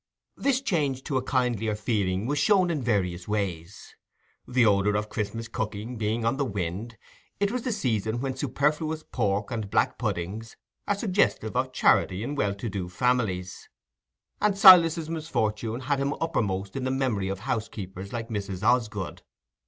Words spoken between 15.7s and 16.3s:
had brought him